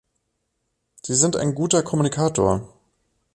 Sie 1.03 1.13
sind 1.13 1.35
ein 1.35 1.53
guter 1.53 1.83
Kommunikator. 1.83 2.67